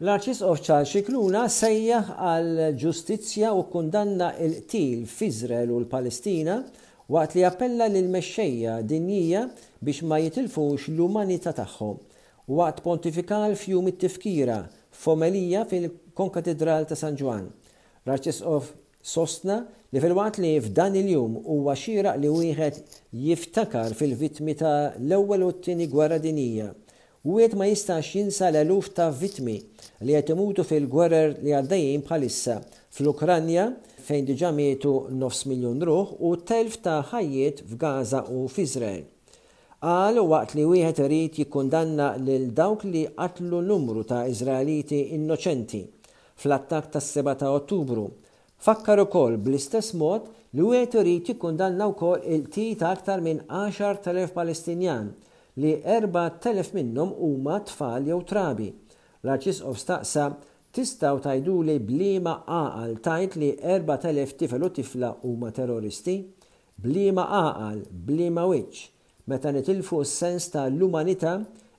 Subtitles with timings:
[0.00, 6.54] L-Arċisqof Charles Xikluna sejjaħ għal ġustizzja u kundanna il-qtil f'Izrael u l-Palestina
[7.12, 9.42] waqt li appella lil mexxejja dinjija
[9.84, 11.98] biex ma jitilfux l-umanità tagħhom.
[12.48, 14.56] Waqt pontifikal fjum it-tifkira
[15.02, 17.50] f'Omelija fil-Konkatedral ta' San Ġwan.
[18.08, 18.72] L-Arċisqof
[19.04, 19.60] sostna
[19.92, 22.80] li fil-waqt li f'dan il-jum huwa xieraq li wieħed
[23.28, 26.72] jiftakar fil-vitmi ta' l-ewwel u t-tieni gwerra dinija
[27.28, 29.58] U għed ma jistax jinsa l-eluf ta' vitmi
[30.08, 32.54] li għed imutu fil-gwerer li għaddejjim bħalissa
[32.96, 33.66] fl-Ukranja
[34.06, 39.04] fejn diġa mietu 9 miljon ruħ u telf ta' ħajjiet f'Gaza u f'Izrael.
[39.84, 45.82] Għal waqt li wieħed irid jikkundanna lil dawk li qatlu numru ta' Izraeliti innoċenti
[46.40, 48.08] fl-attak tas 7 ta' Ottubru.
[48.56, 50.24] Fakkar ukoll bl-istess mod
[50.56, 55.12] li wieħed irid jikkundanna wkoll il-ti ta' aktar minn 10,000 Palestinjan
[55.62, 58.68] li 4,000 minnhom huma tfal jew trabi.
[59.26, 59.28] l
[59.68, 60.24] of staqsa
[60.76, 66.14] tistgħu tajdu li blima għaqal tajt li 4,000 tifel u tifla huma terroristi?
[66.80, 68.86] Blima għaqal, blima wiċċ,
[69.28, 71.32] meta nitilfu s-sens ta' l umanita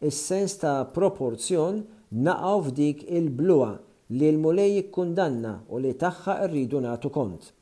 [0.00, 1.82] s sens ta' proporzjon
[2.28, 3.70] naqaw f'dik il-blua
[4.16, 7.52] li l-mulej jikkundanna u li taħħa rridu natu kont.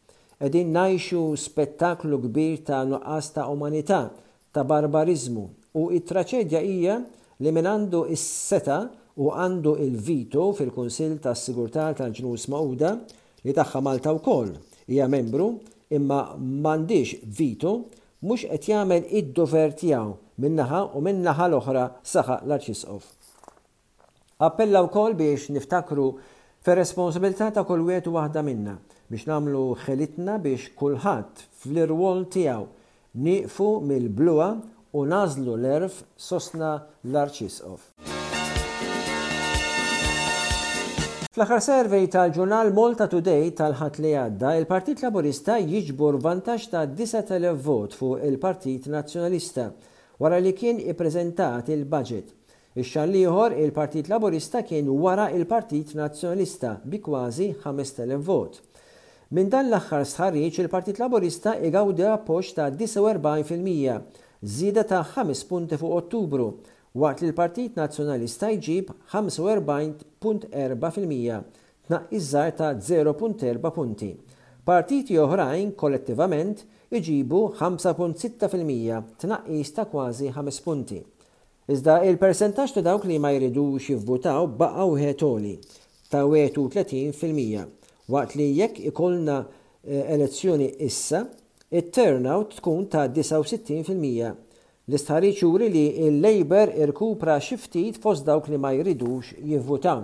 [0.44, 4.00] Edin najxu spettaklu kbir ta' nuqqas ta' umanità,
[4.52, 7.00] ta' barbarizmu, U it-traċedja hija
[7.42, 8.76] li minn għandu is-seta
[9.18, 12.92] u għandu il-vito fil-Kunsil tas sigurtà tal-Ġnus Mawda
[13.42, 14.52] li tagħha Malta wkoll
[14.86, 15.48] hija membru
[15.94, 17.72] imma m'għandix vito
[18.24, 20.14] mhux qed jagħmel id-dover tiegħu
[20.46, 23.04] minnaħa u minnaħa l-oħra saħa l-arċisqof.
[24.46, 26.06] Appella wkoll biex niftakru
[26.66, 28.78] fir-responsabilità ta' kull wieħed waħda minna
[29.10, 32.66] biex namlu xelitna biex kulħadd fl-irwol tiegħu
[33.26, 34.48] nieqfu mill-blua
[34.94, 36.74] u nażlu l-erf sosna
[37.10, 37.80] l-Arċisqof.
[41.34, 47.96] Fl-aħħar servej tal-ġurnal Malta Today tal-ħat li għadda, il-Partit Laburista jiġbor vantaġġ ta' 10.000 vot
[47.98, 49.66] fuq il-Partit Nazzjonalista
[50.22, 52.30] wara li kien ippreżentat il-budget.
[52.78, 58.60] Ix-xar liħor il-Partit Laburista kien wara il-Partit Nazzjonalista bi kważi 5,000 vot.
[59.34, 65.92] Minn dan l-aħħar sħarriċ il-Partit Laburista igawdi appoġġ ta' 49% żieda ta' 5 punti fuq
[65.98, 66.52] Ottubru,
[67.00, 69.18] waqt li l-Partit Nazzjonalista jġib 45.4%
[71.86, 72.18] tnaqqi
[72.58, 74.10] ta' 0.4 punti.
[74.64, 76.56] Partiti oħrajn kollettivament
[76.96, 78.42] iġibu 5.6%
[79.24, 80.98] tnaqqis ta' kważi 5 punti.
[81.72, 85.54] Iżda il-persentax ta' dawk li ma jridux jivvutaw baqgħu ħetoli
[86.12, 87.64] ta' 31%
[88.12, 89.48] waqt li jekk ikollna eh,
[90.14, 91.20] elezzjoni issa
[91.72, 94.36] it-turnout tkun ta' 69%.
[94.84, 100.00] L-istħarriċ juri li il-Labor irkupra xiftit fost dawk li ma jridux jivvutaw.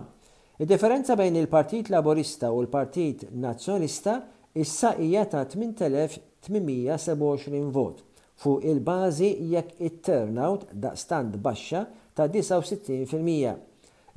[0.60, 4.15] il differenza bejn il-Partit Laborista u l-Partit Nazzjonista
[4.56, 8.00] issa hija ta' 8827 vot
[8.41, 11.84] fuq il-bażi jekk it-turnout da' stand baxxa
[12.15, 13.59] ta' 69%.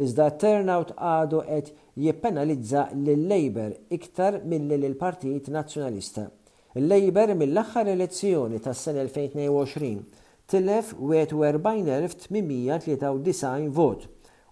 [0.01, 1.67] Iżda turnout għadu qed
[2.01, 6.29] jippenalizza lil-Labor iktar mill-Partit Nazzjonalista.
[6.79, 9.89] Il-Labor mill-aħħar elezzjoni tas sen 2022
[10.49, 14.07] tilef 41,893 vot,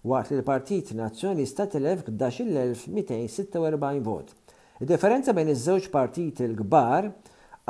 [0.06, 4.26] waqt li l-Partit Nazzjonista tilef 11,246 vot.
[4.82, 7.04] Id-differenza bejn iż-żewġ partiti il kbar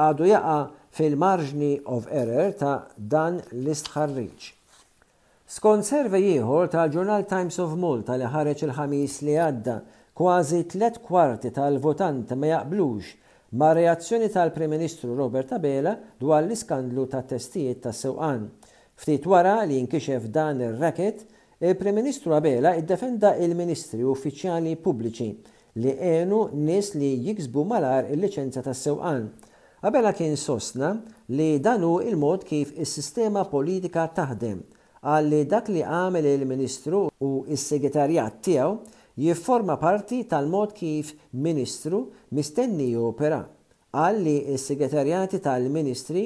[0.00, 0.58] għadu jaqa
[0.98, 4.52] fil-marġni of error ta' dan l-istħarriċ.
[5.52, 9.80] Skont serve ieħor tal-ġurnal Times of Malta li ħareġ il-ħamis li għadda
[10.20, 13.02] kważi tlet kwarti tal-votanti ma jaqblux
[13.54, 18.46] ma' reazzjoni tal-Prim Ministru Robert Abela dwar l-iskandlu ta' testijiet ta' sewqan.
[18.96, 21.26] Ftit wara li jinkixef dan ir-raket,
[21.58, 25.28] il-Prim Ministru Abela iddefenda il-Ministri Uffiċjali Pubbliċi
[25.84, 29.28] li għenu nis li jiksbu malar il-licenza ta' sewqan.
[29.84, 30.94] Abela kien sostna
[31.28, 34.62] li danu il-mod kif is-sistema politika taħdem
[35.02, 38.74] għalli dak li għamel il-Ministru u is-Segretarjat tiegħu
[39.22, 42.00] jifforma parti tal-mod kif ministru
[42.34, 43.42] mistenni jopera.
[43.92, 46.22] Għalli s-segretarjati tal-ministri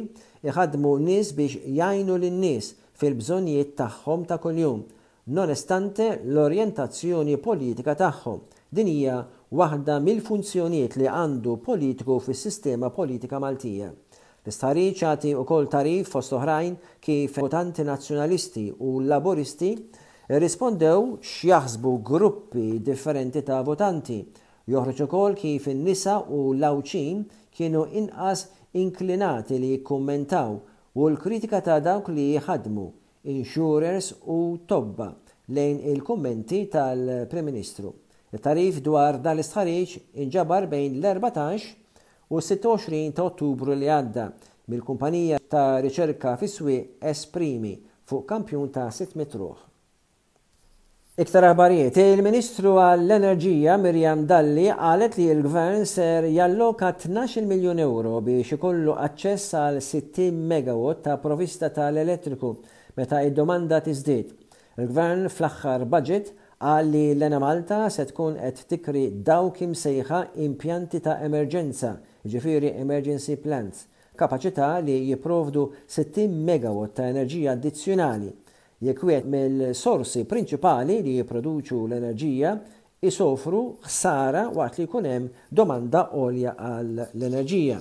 [0.46, 4.84] iħadmu nis biex jajnu l-nis fil-bżonijiet tagħhom ta' kuljum,
[5.36, 8.44] nonestante l-orientazzjoni politika tagħhom.
[8.72, 9.18] Din hija
[9.52, 13.90] waħda mill-funzjonijiet li għandu politiku fis-sistema politika Maltija.
[14.46, 19.72] L-istħarriċ u kol tarif fost oħrajn kif votanti nazjonalisti u laboristi
[20.26, 24.16] Rispondew x'jaħsbu gruppi differenti ta' votanti.
[24.66, 27.20] Joħroġ ukoll kif in-nisa u l-awċin
[27.54, 28.42] kienu inqas
[28.74, 30.56] inklinati li jikkummentaw
[30.98, 32.86] u l-kritika ta' dawk li jħadmu,
[33.36, 35.12] insurers u tobba
[35.54, 37.94] lejn il-kommenti tal-Prim Ministru.
[38.34, 39.94] Il-tarif dwar dan l-istħarriġ
[40.26, 41.70] inġabar bejn l-14
[42.34, 44.26] u 26 ta' Ottubru li għadda
[44.74, 46.80] mill-kumpanija ta' riċerka fiswi
[47.14, 47.76] Esprimi
[48.06, 49.65] fuq kampjun ta' 6 metruħ.
[51.16, 58.58] Iktar aħbarijiet, il-Ministru għall-Enerġija Mirjam Dalli għalet li l-Gvern ser jalloka 12 miljon euro biex
[58.58, 62.50] ikollu aċċess għal 60 megawatt ta' provista tal-elettriku
[63.00, 64.34] meta id-domanda tiżdied.
[64.76, 70.20] Il-Gvern fl-aħħar budget għal li l-Ena Malta se tkun qed tikri dawk imsejħa
[70.50, 71.94] impjanti ta' emerġenza,
[72.28, 73.86] ġifiri emergency plants,
[74.20, 78.34] kapaċità li jiprovdu 60 megawatt ta' enerġija addizzjonali
[78.84, 82.50] jekk wieħed mill-sorsi prinċipali li jipproduċu l-enerġija
[83.08, 87.78] isofru ħsara waqt li jkun hemm domanda għolja għal l-enerġija.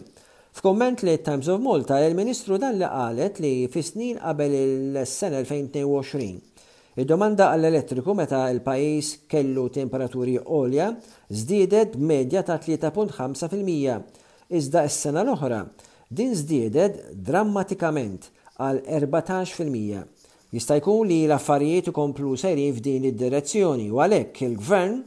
[0.56, 6.54] F'komment li Times of Malta, il-Ministru dan li qalet li fi snin qabel il-sena 2022
[6.96, 10.86] Id-domanda għall-elettriku meta il-pajis kellu temperaturi għolja
[11.28, 14.24] żdiedet medja ta' 3.5%.
[14.48, 15.60] Iżda s-sena l-oħra
[16.08, 20.08] din żdiedet drammatikament għal 14%.
[20.54, 25.00] Jista' jkun li l-affarijiet ikomplu sejrin f'din id-direzzjoni u għalhekk il-gvern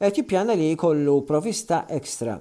[0.00, 2.38] qed jippjana li jkollu provista ekstra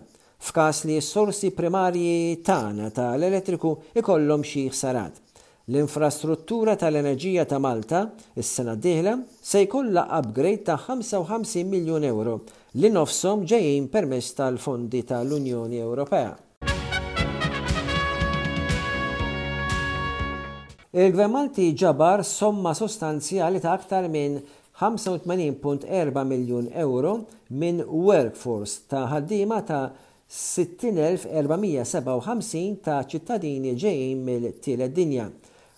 [0.48, 5.20] f'każ li s-sorsi primarji tagħna tal-elettriku ikollhom xi ħsarat.
[5.70, 8.06] L-infrastruttura tal-enerġija ta' Malta
[8.40, 9.18] is-sena d-dieħla
[9.52, 12.40] se jkollha upgrade ta' 55 miljun euro
[12.80, 16.32] li nofsom ġejjin permess tal-fondi tal-Unjoni Ewropea.
[21.00, 24.34] Il-Gvern Malti ġabar somma sostanzjali ta' aktar minn
[24.84, 27.14] 85.4 miljun euro
[27.62, 29.86] minn workforce ta' ħaddima ta'
[30.40, 35.28] 60.457 ta' ċittadini ġejjin mill-tielet dinja.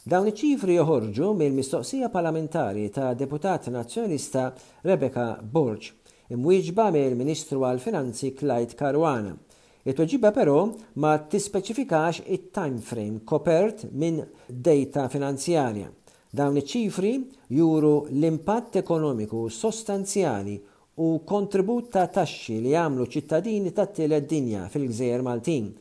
[0.09, 4.47] Dawn iċ-ċifri joħorġu mill-mistoqsija parlamentari ta' deputat nazzjonista
[4.89, 5.91] Rebecca Borġ,
[6.33, 9.33] imwieġba mill-Ministru għal-Finanzi Clyde Caruana.
[9.81, 10.67] It-tweġiba però
[11.01, 15.87] ma tispeċifikax it-time frame kopert minn data finanzjarja.
[16.29, 17.13] Dawn iċ-ċifri
[17.57, 20.53] juru l-impatt ekonomiku sostanzjali
[21.01, 25.71] u kontribut ta' taxxi li għamlu ċittadini ta' tielet dinja fil-gżejjer Maltin,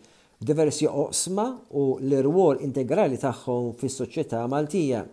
[0.40, 1.44] diversi oqsma
[1.76, 5.04] u l-irwol integrali tagħhom fis-soċjetà Maltija.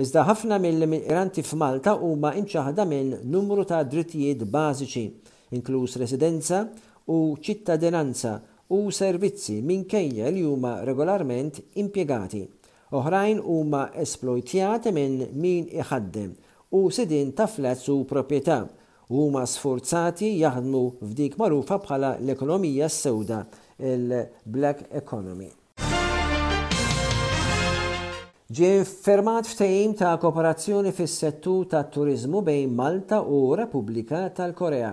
[0.00, 5.06] Iżda ħafna mill-immigranti f'Malta huma inċaħda minn numru ta' drittijiet bażiċi,
[5.60, 6.64] inkluż residenza
[7.10, 8.38] u ċittadinanza
[8.74, 9.58] u servizzi
[9.88, 12.44] kejja li huma regolarment impjegati.
[12.94, 16.30] Oħrajn huma esploitjati minn min iħaddem
[16.80, 18.56] u sidin ta' flats u proprjetà
[19.12, 23.42] u huma sforzati jaħdmu f'dik magħrufa bħala l-ekonomija s-sewda,
[23.78, 25.50] il-black economy.
[28.54, 34.92] Ġie fermat ftehim ta' kooperazzjoni fis settu ta' turizmu bejn Malta u Repubblika tal-Korea.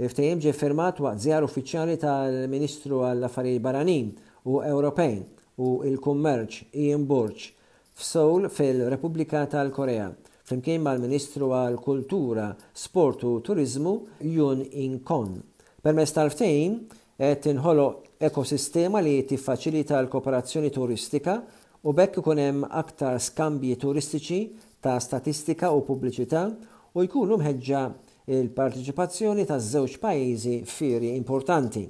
[0.00, 4.06] Ftehim ġie firmat waqt zjar uffiċjali tal-Ministru għall-Affarijiet Baranin
[4.48, 5.18] u Ewropej
[5.60, 7.50] u il-Kummerċ Ian Burch
[8.00, 10.06] f'Seoul fil-Repubblika tal-Korea
[10.48, 13.92] flimkien mal-Ministru għall-Kultura, Sport u Turizmu
[14.32, 15.36] Yun In-Kon.
[15.84, 16.78] Permess tal-ftehim
[17.22, 17.86] qed inħolo
[18.28, 21.36] ekosistema li tiffaċilita l-kooperazzjoni turistika
[21.82, 24.40] u bekk ikun hemm aktar skambji turistiċi
[24.82, 26.46] ta' statistika u pubbliċità
[26.96, 27.82] u jkunu mħeġġa
[28.30, 31.82] il-partiċipazzjoni ta' żewġ pajjiżi firi importanti.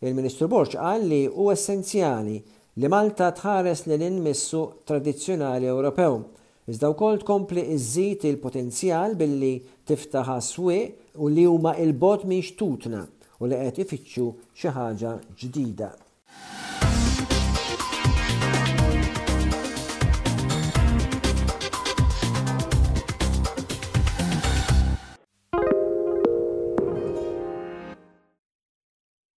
[0.00, 2.38] Il-Ministru Borċ qal li u essenzjali
[2.78, 6.20] li Malta tħares li l-inmissu tradizzjonali Ewropew.
[6.66, 9.52] Iżda wkoll tkompli iżżid il-potenzjal billi
[9.88, 10.80] tiftaħa swi
[11.22, 13.04] u li huma il-bot minn tutna
[13.38, 15.92] u li qed ifittxu xi ħaġa ġdida.